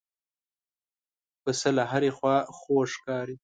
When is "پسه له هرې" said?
1.43-2.11